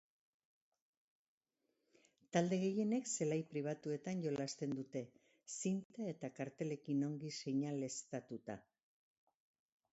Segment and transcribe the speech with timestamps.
[2.37, 5.05] Talde gehienek zelai pribatuetan jolasten dute,
[5.59, 8.61] zinta eta kartelekin ongi seinaleztatuta.